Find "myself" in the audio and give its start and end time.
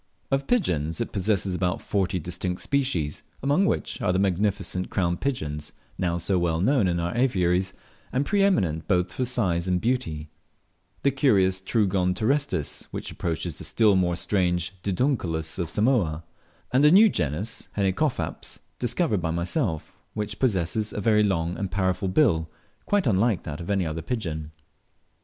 19.29-19.99